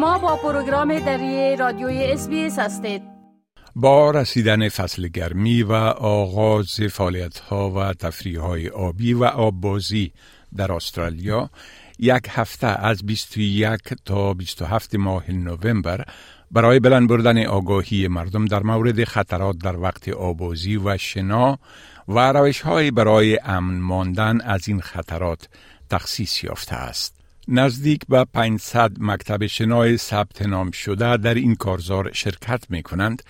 [0.00, 3.02] شما با پروگرام دری رادیوی اس هستید
[3.74, 10.12] با رسیدن فصل گرمی و آغاز فعالیت ها و تفریح های آبی و آببازی
[10.56, 11.50] در استرالیا
[11.98, 16.04] یک هفته از 21 تا 27 ماه نوامبر
[16.50, 21.58] برای بلند بردن آگاهی مردم در مورد خطرات در وقت آبازی و شنا
[22.08, 25.48] و روش های برای امن ماندن از این خطرات
[25.90, 27.19] تخصیص یافته است.
[27.52, 33.22] نزدیک به 500 مکتب شنای ثبت نام شده در این کارزار شرکت می کنند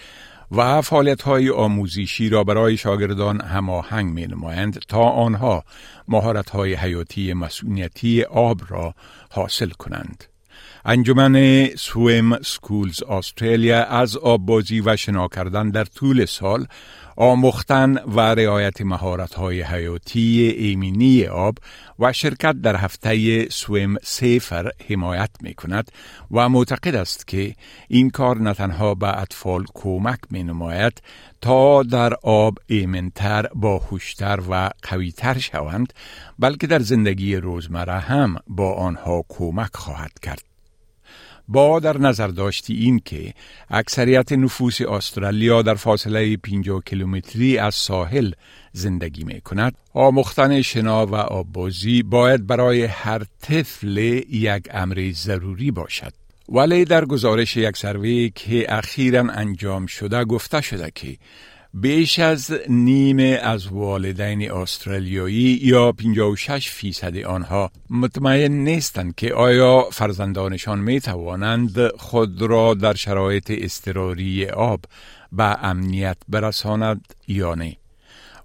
[0.51, 5.64] و فعالیت های آموزشی را برای شاگردان هماهنگ می نمایند تا آنها
[6.09, 8.95] مهارت های حیاتی مسئولیتی آب را
[9.30, 10.25] حاصل کنند.
[10.84, 16.66] انجمن سویم سکولز استرالیا از آببازی و شنا کردن در طول سال
[17.16, 18.80] آموختن و رعایت
[19.37, 21.59] های حیاتی ایمنی آب
[21.98, 25.91] و شرکت در هفته سویم سیفر حمایت می کند
[26.31, 27.55] و معتقد است که
[27.89, 31.03] این کار نه تنها به اطفال کمک می نماید
[31.41, 35.92] تا در آب ایمنتر، باهوشتر و قویتر شوند
[36.39, 40.50] بلکه در زندگی روزمره هم با آنها کمک خواهد کرد.
[41.53, 43.34] با در نظر داشتی این که
[43.70, 48.33] اکثریت نفوس استرالیا در فاصله 50 کیلومتری از ساحل
[48.73, 53.97] زندگی می کند آموختن شنا و آببازی باید برای هر طفل
[54.31, 56.12] یک امر ضروری باشد.
[56.48, 61.17] ولی در گزارش یک سروی که اخیرا انجام شده گفته شده که
[61.74, 70.78] بیش از نیمه از والدین استرالیایی یا 56 فیصد آنها مطمئن نیستند که آیا فرزندانشان
[70.78, 74.80] می توانند خود را در شرایط استراری آب
[75.32, 77.76] به امنیت برساند یا نه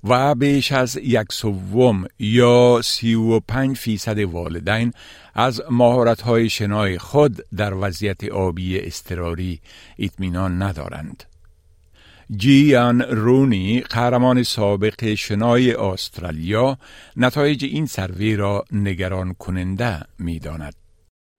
[0.04, 4.94] و بیش از یک سوم یا سی و پنج فیصد والدین
[5.36, 9.60] از مهارت های شنای خود در وضعیت آبی استراری
[10.00, 11.24] اطمینان ندارند.
[12.32, 16.78] جیان رونی قهرمان سابق شنای استرالیا
[17.18, 20.85] نتایج این سروی را نگران کننده می داند.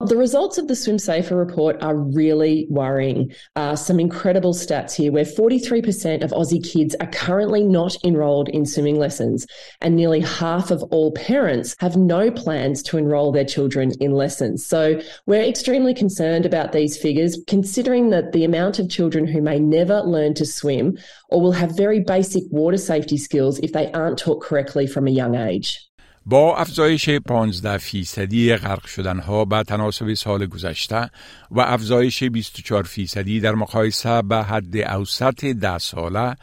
[0.05, 3.33] The results of the Swim Safer report are really worrying.
[3.55, 8.67] Uh, some incredible stats here where 43% of Aussie kids are currently not enrolled in
[8.67, 9.47] swimming lessons,
[9.81, 14.63] and nearly half of all parents have no plans to enroll their children in lessons.
[14.63, 19.57] So we're extremely concerned about these figures, considering that the amount of children who may
[19.57, 24.19] never learn to swim or will have very basic water safety skills if they aren't
[24.19, 25.86] taught correctly from a young age.
[26.29, 31.09] با افزایش 15 فیصدی غرق شدن ها به تناسب سال گذشته
[31.51, 36.35] و افزایش 24 فیصدی در مقایسه به حد اوسط ده ساله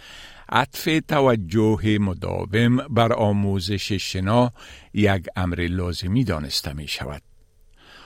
[0.49, 4.53] عطف توجه مداوم بر آموزش شنا
[4.95, 7.34] یک امر لازمی دانسته می شود.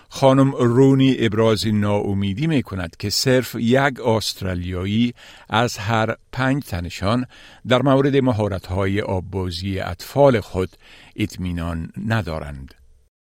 [0.09, 5.15] خانم رونی ابراز ناامیدی می کند که صرف یک استرالیایی
[5.49, 7.27] از هر پنج تنشان
[7.69, 10.71] در مورد مهارت‌های آببازی اطفال خود
[11.17, 12.75] اطمینان ندارند.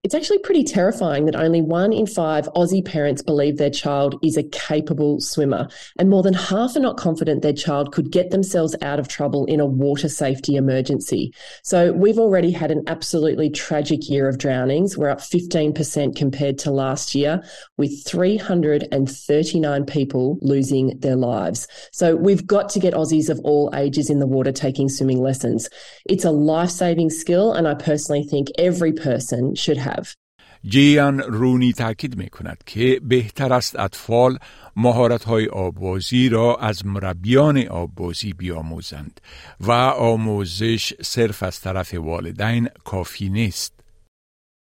[0.08, 4.38] It's actually pretty terrifying that only one in five Aussie parents believe their child is
[4.38, 5.68] a capable swimmer,
[6.00, 9.44] and more than half are not confident their child could get themselves out of trouble
[9.48, 11.34] in a water safety emergency.
[11.62, 14.98] So we've already had an absolutely tragic year of drownings.
[14.98, 17.44] We're up 15% compared to last year,
[17.76, 21.68] with 339 people losing their lives.
[21.92, 25.70] So we've got to get Aussies of all ages in the water taking swimming lessons.
[26.06, 29.97] It's a life saving skill, and I personally think every person should have.
[30.66, 34.38] جیان رونی تاکید می کند که بهتر است اطفال
[34.76, 39.22] مهارت های آبوازی را از مربیان آبوازی بیاموزند
[39.60, 43.87] و آموزش صرف از طرف والدین کافی نیست.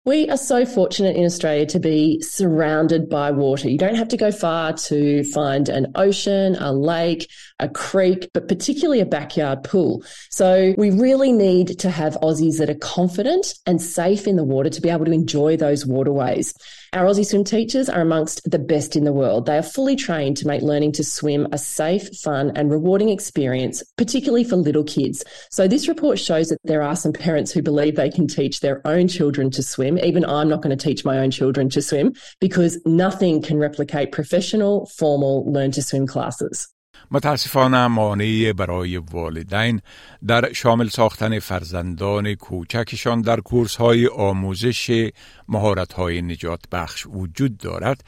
[0.07, 3.69] We are so fortunate in Australia to be surrounded by water.
[3.69, 7.29] You don't have to go far to find an ocean, a lake,
[7.59, 10.05] a creek, but particularly a backyard pool.
[10.29, 14.69] So we really need to have Aussies that are confident and safe in the water
[14.69, 16.53] to be able to enjoy those waterways.
[16.93, 19.45] Our Aussie swim teachers are amongst the best in the world.
[19.45, 23.83] They are fully trained to make learning to swim a safe, fun, and rewarding experience,
[23.97, 25.23] particularly for little kids.
[25.51, 28.81] So, this report shows that there are some parents who believe they can teach their
[28.87, 29.96] own children to swim.
[30.03, 34.11] Even I'm not going to teach my own children to swim because nothing can replicate
[34.11, 36.67] professional, formal learn to swim classes.
[37.11, 39.81] متاسفانه مانعی برای والدین
[40.27, 45.09] در شامل ساختن فرزندان کوچکشان در کورس های آموزش
[45.47, 48.03] مهارت های نجات بخش وجود دارد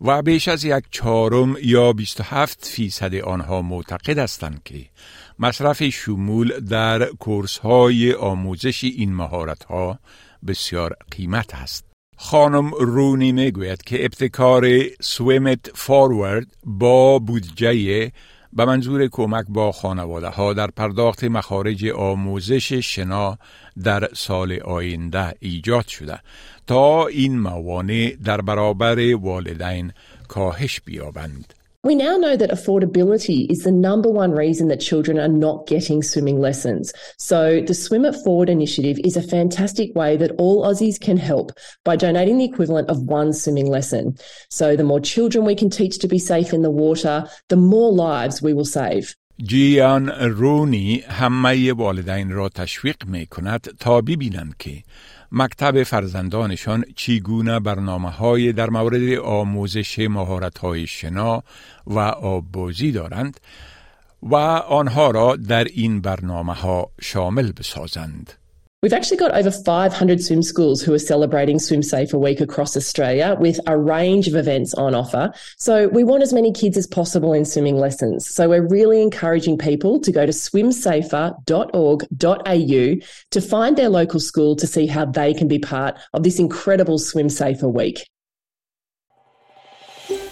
[0.00, 4.86] و بیش از یک چهارم یا 27 فیصد آنها معتقد هستند که
[5.38, 9.98] مصرف شمول در کورس های آموزش این مهارت ها
[10.46, 11.84] بسیار قیمت است.
[12.16, 14.66] خانم رونی می‌گوید که ابتکار
[15.00, 18.12] سویمت فورورد با بودجه
[18.52, 23.38] به منظور کمک با خانواده ها در پرداخت مخارج آموزش شنا
[23.84, 26.20] در سال آینده ایجاد شده
[26.66, 29.92] تا این موانع در برابر والدین
[30.28, 31.54] کاهش بیابند.
[31.83, 36.03] We now know that affordability is the number one reason that children are not getting
[36.03, 36.91] swimming lessons.
[37.17, 41.53] So the Swim It Forward initiative is a fantastic way that all Aussies can help
[41.85, 44.17] by donating the equivalent of one swimming lesson.
[44.49, 47.93] So the more children we can teach to be safe in the water, the more
[47.93, 49.15] lives we will save.
[49.43, 54.83] جیان رونی همه والدین را تشویق می کند تا ببینند که
[55.36, 61.42] مکتب فرزندانشان چیگونه برنامه های در مورد آموزش مهارت های شنا
[61.86, 63.40] و آببازی دارند
[64.22, 68.32] و آنها را در این برنامه ها شامل بسازند.
[68.83, 73.35] We've actually got over 500 swim schools who are celebrating Swim Safer Week across Australia
[73.37, 75.33] with a range of events on offer.
[75.57, 78.29] So we want as many kids as possible in swimming lessons.
[78.29, 82.95] So we're really encouraging people to go to swimsafer.org.au
[83.31, 86.97] to find their local school to see how they can be part of this incredible
[86.97, 88.07] Swim Safer Week.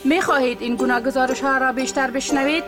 [0.06, 2.64] می خواهید این گناه گزارش ها را بیشتر بشنوید؟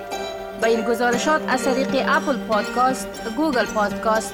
[0.62, 3.08] با این گزارشات از طریق اپل پادکاست،
[3.38, 4.34] گوگل پادکاست،